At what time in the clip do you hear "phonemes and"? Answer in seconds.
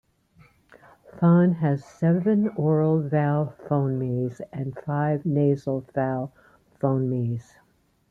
3.67-4.75